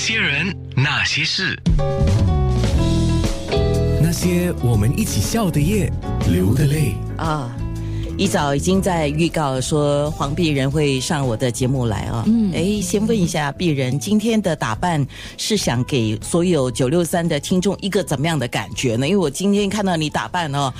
[0.00, 1.60] 些人，那些事，
[4.00, 5.92] 那些我们一起笑的夜，
[6.32, 6.94] 流的泪。
[7.18, 7.54] 啊，
[8.16, 12.24] 一早已经在预告说黄碧人会上我的节目来啊。
[12.26, 19.06] 嗯，哎，先问一下碧人，今天的打扮是想给所有九六三的听众一个怎么样的感觉呢？
[19.06, 20.72] 因为我今天看到你打扮哦。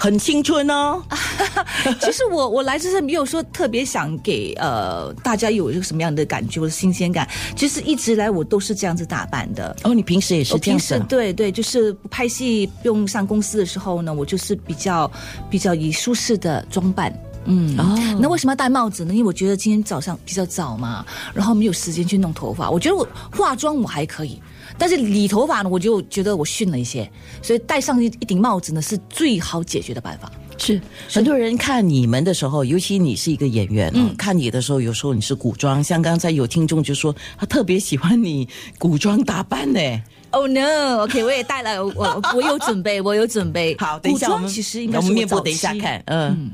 [0.00, 1.02] 很青春哦，
[2.00, 9.76] 其实我我来这是没有说特别想给呃大家有一个什么样的感觉或者新鲜感，其实一直来我都是这样子打扮的。
[9.84, 10.98] 哦，你平时也是这样子？
[11.06, 15.10] 对对，就是拍戏不用上公司的时候呢，我就是比较
[15.50, 17.12] 比较以舒适的装扮。
[17.44, 19.14] 嗯，哦，那为什么要戴帽子呢？
[19.14, 21.04] 因为我觉得今天早上比较早嘛，
[21.34, 22.70] 然后没有时间去弄头发。
[22.70, 24.40] 我觉得我化妆我还可以。
[24.78, 27.10] 但是理头发呢，我就觉得我逊了一些，
[27.42, 30.30] 所以戴上一一顶帽子呢是最好解决的办法。
[30.56, 38.46] 是很多人看你们的时候，尤其你是一个演员，嗯，看你的时候，有时候你是古装，像刚才有听众就说他特别喜欢你
[38.78, 39.80] 古装打扮呢。
[40.32, 43.76] Oh no！OK，我也带了，我我有准备，我有准备。
[43.78, 46.52] 好，等一下我们其实应该我们面部等一下看，嗯，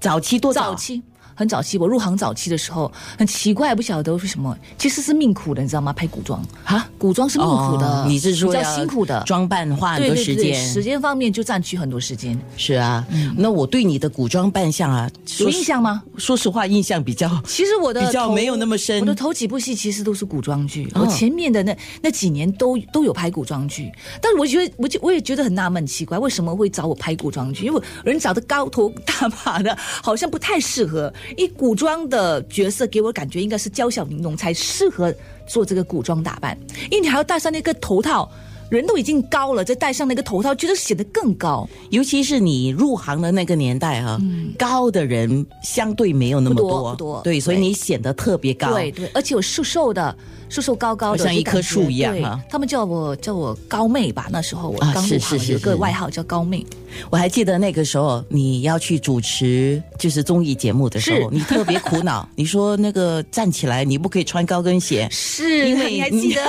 [0.00, 1.02] 早期多早期。
[1.40, 5.90] 很早期，我入行早期的时候，很奇怪，不晓得为什么，其实是命苦的，你知道吗？
[5.90, 12.38] 拍古装啊，古装是命苦的，你是说比较辛苦的，装扮花很多时间，时间方面就占据很多时间。
[12.58, 13.02] 是啊，
[13.38, 16.02] 那我对你的古装扮相啊，有印象吗？
[16.18, 19.00] 说实话，印象比较，其实我的比较没有那么深。
[19.00, 27.64] 我的头几部戏其实都是古装剧，我前面的那那几年都都有拍古装剧，但是我觉得，我就我也觉得很纳闷，奇怪，为什么会找我拍古装剧？
[27.64, 32.00] 因为人长得高头大马的，好像不太适合一古装。
[32.10, 35.14] 的角色给我感觉应该是娇小玲珑才适合
[35.46, 36.58] 做这个古装打扮，
[36.90, 38.28] 因为你还要戴上那个头套，
[38.70, 41.68] 人都已经高了，再戴上那个头套，觉得显得更高。
[41.90, 44.18] 尤其是你入行的那个年代哈，
[44.58, 48.72] 高的人相对没有那么多，多对，所以你显得特别高。
[48.72, 50.16] 对对，而且我瘦瘦的。
[50.50, 52.40] 瘦瘦高高的，像一棵树一样哈。
[52.50, 56.66] 他们叫我叫我高妹吧，那时候我刚入行，有个外号叫高妹。
[57.08, 66.42] 我还记得那个时候你要去主持就是综艺节目的时候，你特别苦恼， 你说那个站起来你不可以穿高跟鞋，是因为你还记得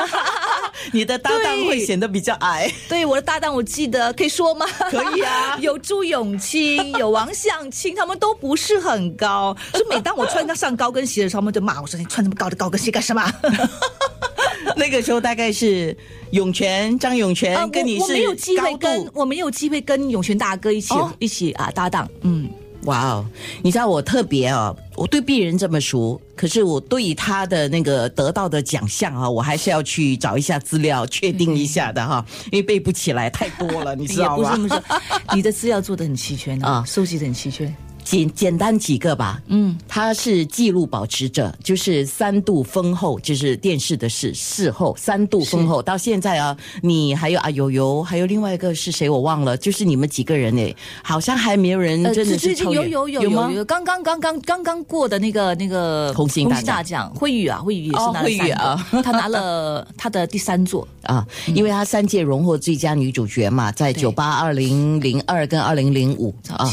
[0.91, 2.71] 你的搭档会显得比较矮。
[2.89, 4.65] 对，我的搭档我记得可以说吗？
[4.89, 13.23] 可以啊， 有朱永清，有王向清，他们都不是很高，所以每当我穿上高跟鞋的时候，他们就骂我说：“你穿这么高的高跟鞋干什么？”
[14.75, 15.95] 那个时候大概是
[16.31, 22.09] 永泉张永泉跟你是没有机会跟我没有机会跟永泉大哥一起一起啊搭档。
[22.21, 22.49] 嗯，
[22.85, 23.25] 哇哦，
[23.61, 34.55] 你知道我特别哦，我对鄙人这么熟，可是我对他的那个得到的奖项啊，我还是要去找一下资料确定一下的哈，因为背不起来太多了，你知道吗？
[34.55, 34.81] 不是不是，
[35.35, 37.73] 你的资料做的很齐全啊，收集的很齐全。
[38.03, 50.73] 简简单几个吧，嗯，他是记录保持者，就是三度封后，就是电视的事事后三度封后，到现在啊，你还有啊有有，还有另外一个是谁我忘了，就是你们几个人哎，
[51.03, 53.49] 好像还没有人真的是超越，有有有有吗？
[53.67, 60.87] 刚刚刚刚刚刚过的那个那个红星大奖，惠宇啊，惠宇也是拿了三个， 他拿了他的第三座。
[61.01, 61.25] 啊，
[61.55, 66.71] 因为他三届荣获最佳女主角嘛，在九八二零零二跟二零零五啊，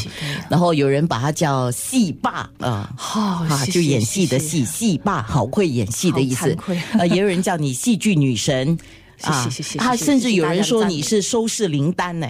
[0.49, 1.18] 然后有人把。
[1.19, 6.57] 他叫戏霸啊，好就演戏的戏，戏霸好会演戏的意思。
[6.93, 8.77] 呃，也有人叫你戏剧女神
[9.21, 9.79] 啊，谢谢谢谢。
[9.79, 12.27] 他甚至有人说你是收视灵丹呢。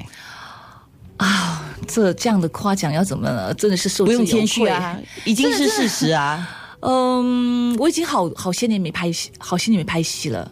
[1.18, 3.54] 啊，这这样的夸奖要怎么？
[3.56, 6.50] 真的是受不用谦虚啊，已经是事实啊。
[6.82, 10.50] 嗯，我已经好好些年没拍戏，好些年没拍戏了。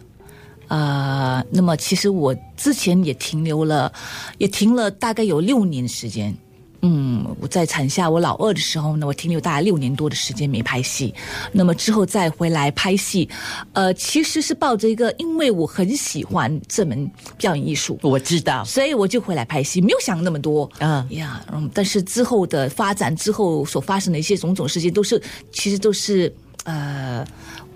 [0.68, 3.90] 呃，那么其实我之前也停留了，
[4.36, 6.36] 也停了大概有六年时间。
[6.82, 11.12] 嗯，我在产下我老二的时候呢，我停留大概六年多的时间没拍戏，
[11.52, 13.28] 那么之后再回来拍戏，
[13.72, 20.70] 呃，其实是抱着一个，因为我很喜欢这门表演艺术，我知道，所以我就回来拍戏，没有想那么多。
[20.78, 25.20] 啊呀，嗯，但是之后的发展之后所发生的一些种种事情，都是
[25.52, 26.32] 其实都是
[26.64, 27.26] 呃。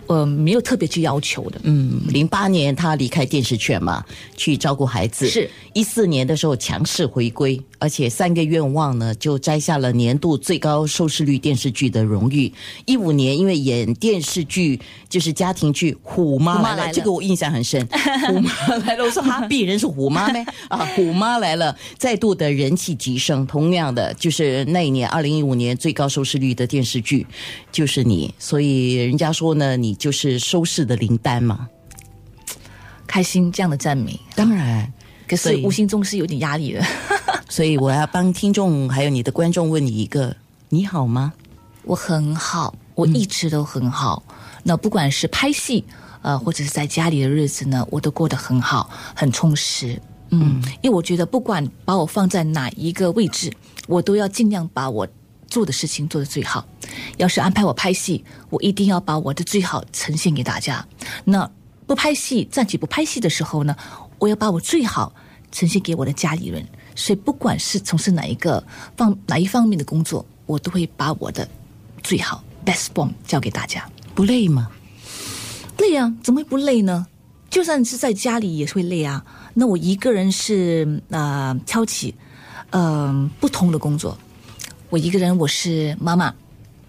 [0.07, 1.61] 呃，没有特别去要求的。
[1.63, 4.05] 嗯，零八年他离开电视圈嘛，
[4.37, 5.29] 去照顾孩子。
[5.29, 12.53] 是一四年的时候强势回归，而且三个愿望呢，就摘下了年度最高收视率电视剧的荣誉。
[12.85, 14.79] 一五年因为演电视剧
[15.09, 17.87] 就是家庭剧《虎妈来了》，这个我印象很深。
[18.27, 20.45] 虎妈来了，我说哈，鄙人是虎妈咩？
[20.69, 23.47] 啊，虎妈来了，再度的人气急升。
[23.47, 27.27] 同样的，就是那一年二零一五年最高收视率的电视剧
[27.71, 29.92] 就是你，所以人家说呢，你。
[29.95, 31.69] 就是收视的灵丹嘛，
[33.07, 34.93] 开心这样的赞美，当然，
[35.29, 36.85] 可是无形中是有点压力的。
[37.49, 40.35] 所以我要帮听众还有你的观众问你一个：
[40.69, 41.33] 你好吗？
[41.85, 44.23] 我很好，我一直都很好。
[44.63, 45.85] 那不管是拍戏。
[46.23, 50.01] 呃，或者是在家里的日子呢，我都过得很好，很充实。
[50.31, 53.53] 嗯，因为我觉得不管把我放在哪一个位置，
[53.89, 55.05] 我都要尽量把我
[55.53, 56.67] 做的事情做得最好。
[57.19, 60.87] 要是安排我拍戏，我一定要把我的最好呈现给大家。
[61.25, 61.49] 那
[61.87, 63.77] 不拍戏，暂且不拍戏的时候呢，
[64.19, 65.13] 我要把我最好
[65.51, 66.67] 呈现给我的家里人。
[66.95, 68.65] 所以，不管是从事哪一个
[68.97, 71.47] 方哪一方面的工作，我都会把我的
[72.03, 73.87] 最好 best form 交给大家。
[74.15, 74.71] 不累吗？
[75.79, 77.07] 累啊，怎么会不累呢？
[77.51, 79.23] 就算是在家里也是会累啊。
[79.53, 82.15] 那我一个人是呃挑起
[82.71, 84.17] 呃不同的工作，
[84.93, 86.35] 我一个人我是妈妈，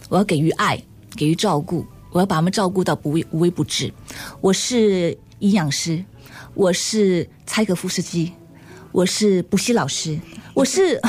[0.10, 0.78] 我要给予爱，
[1.16, 3.94] 给予照顾，我要把他们照顾到不微无微不至。
[4.42, 6.04] 我是营养师，
[6.54, 8.34] 我是柴可夫斯基，
[8.92, 10.20] 我是补习老师，
[10.54, 11.00] 我是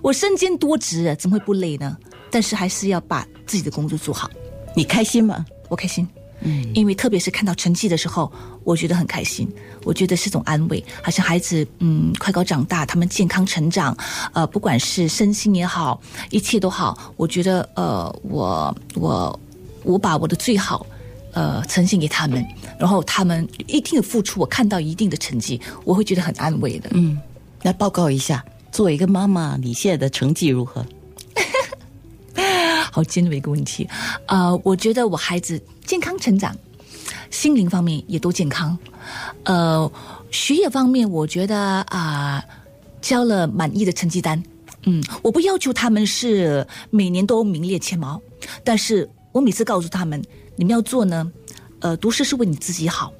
[0.00, 1.94] 我身兼多职，怎么会不累呢？
[2.30, 4.30] 但是还是要把自己的工作做好。
[4.74, 5.44] 你开心吗？
[5.68, 6.08] 我开心，
[6.44, 8.30] 嗯，因为特别是看到成绩的时候，
[8.62, 9.48] 我觉得很开心，
[9.82, 13.96] 我觉得是种安慰，好像孩子嗯快高长大，他们健康成长，
[14.32, 16.00] 呃，不管是身心也好，
[16.30, 19.40] 一切都好，我觉得呃，我我
[19.82, 20.86] 我把我的最好
[21.32, 22.46] 呃呈现给他们，
[22.78, 26.90] 然后他们一定的付出，我看到一定的成绩，我会觉得很安慰的。
[26.92, 27.18] 嗯，
[27.62, 30.84] 来报告一下，作为一个妈妈，你现在的成绩如何？
[32.94, 33.88] 好尖锐一个问题，
[34.26, 36.56] 呃，我觉得我孩子健康成长，
[37.28, 38.78] 心灵方面也都健康，
[39.42, 39.90] 呃，
[40.30, 41.56] 学业方面我觉得
[41.88, 42.40] 啊、
[43.02, 44.40] 交了满意的成绩单，
[44.84, 48.22] 嗯，我不要求他们是每年都名列前茅，
[48.62, 50.22] 但是我每次告诉他们，
[50.54, 51.28] 你们要做呢，
[51.80, 53.12] 呃，读书是为你自己好，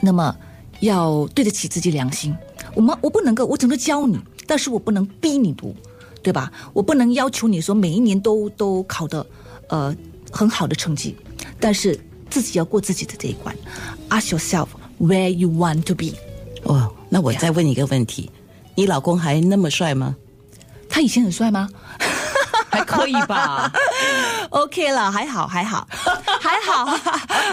[0.00, 0.32] 那么
[0.78, 2.32] 要对得起自己良心。
[2.76, 4.16] 我们我不能够，我只能教你，
[4.46, 5.74] 但是我不能逼你读，
[6.26, 6.50] 对吧？
[6.72, 9.24] 我不能要求你说每一年都都考的
[9.68, 9.94] 呃
[10.32, 11.14] 很好的成绩，
[11.60, 11.96] 但是
[12.28, 13.54] 自己要过自己的这一关。
[14.10, 14.66] Ask yourself
[15.00, 16.14] where you want to be。
[16.64, 18.28] 哦，那我再问你一个问题，
[18.74, 20.16] 你老公还那么帅吗？
[20.88, 21.68] 他以前很帅吗
[22.70, 23.70] 还可以吧？？
[24.50, 25.86] OK 了，还好，还好，
[26.40, 26.98] 还好，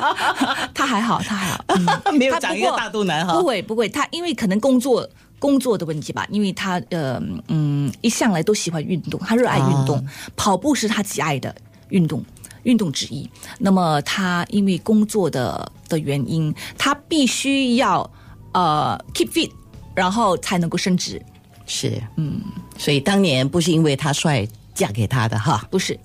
[0.73, 3.45] 他还好，他还好，嗯 没有长一个大肚腩哈不。
[3.45, 5.07] 会不会，他因为可能工作
[5.43, 10.01] 工作的问题吧，因为他呃嗯一向来都喜欢运动，他热爱运动，
[10.37, 11.53] 跑步是他极爱的
[11.89, 12.23] 运动。
[12.63, 13.29] 运动之一，
[13.59, 18.09] 那么他因为工作的的原因，他必须要
[18.53, 19.51] 呃 keep fit，
[19.93, 21.21] 然后才能够升职。
[21.65, 22.39] 是，嗯，
[22.77, 25.67] 所以当年不是因为他帅嫁给他的哈。
[25.69, 25.99] 不是，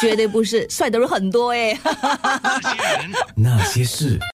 [0.00, 3.12] 绝对不是，帅的人很多哎、那些人。
[3.36, 4.18] 那些事。